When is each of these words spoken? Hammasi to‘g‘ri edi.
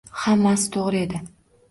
Hammasi 0.21 0.71
to‘g‘ri 0.75 1.01
edi. 1.07 1.21